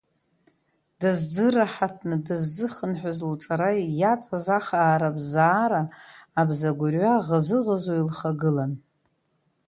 Дыззыраҳаҭны 0.99 2.15
дыззыхынҳәыз 2.25 3.19
лҿара 3.31 3.69
иаҵаз 3.99 4.45
ахаара-бзара 4.57 5.83
абзагәырҩа 6.39 7.13
ӷызы-ӷызуа 7.25 7.95
илхагылан. 7.99 8.73